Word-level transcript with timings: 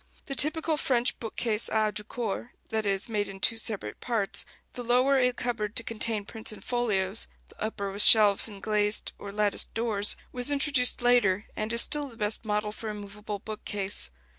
The 0.25 0.33
typical 0.33 0.77
French 0.77 1.19
bookcase 1.19 1.69
à 1.69 1.93
deux 1.93 2.03
corps 2.03 2.49
that 2.71 2.87
is, 2.87 3.07
made 3.07 3.27
in 3.29 3.39
two 3.39 3.57
separate 3.59 4.01
parts, 4.01 4.47
the 4.73 4.81
lower 4.83 5.19
a 5.19 5.31
cupboard 5.31 5.75
to 5.75 5.83
contain 5.83 6.25
prints 6.25 6.51
and 6.51 6.63
folios, 6.63 7.27
the 7.49 7.61
upper 7.63 7.91
with 7.91 8.01
shelves 8.01 8.47
and 8.49 8.63
glazed 8.63 9.11
or 9.19 9.31
latticed 9.31 9.75
doors 9.75 10.15
was 10.31 10.49
introduced 10.49 11.03
later, 11.03 11.45
and 11.55 11.71
is 11.71 11.83
still 11.83 12.07
the 12.07 12.17
best 12.17 12.45
model 12.45 12.71
for 12.71 12.89
a 12.89 12.95
movable 12.95 13.37
bookcase. 13.37 14.09